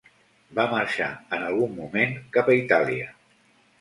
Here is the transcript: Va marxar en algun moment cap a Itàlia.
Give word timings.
Va 0.59 0.63
marxar 0.71 1.09
en 1.37 1.45
algun 1.49 1.75
moment 1.81 2.17
cap 2.39 2.51
a 2.51 2.57
Itàlia. 2.63 3.13